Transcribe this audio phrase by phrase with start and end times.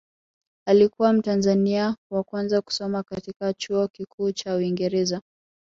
[0.67, 5.21] Alikuwa mtanzania wa kwanza kusoma katika chuo kikuu cha Uingereza